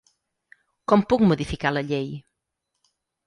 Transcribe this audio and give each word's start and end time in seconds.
Com 0.91 1.03
puc 1.13 1.25
modificar 1.31 1.73
la 1.77 1.85
llei? 1.91 2.09